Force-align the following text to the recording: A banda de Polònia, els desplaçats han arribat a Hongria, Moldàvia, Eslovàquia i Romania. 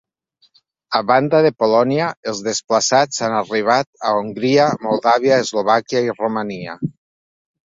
A 0.99 1.01
banda 1.09 1.41
de 1.47 1.51
Polònia, 1.63 2.07
els 2.31 2.41
desplaçats 2.47 3.21
han 3.27 3.35
arribat 3.41 3.91
a 4.09 4.15
Hongria, 4.23 4.67
Moldàvia, 4.87 5.39
Eslovàquia 5.47 6.03
i 6.09 6.17
Romania. 6.19 6.79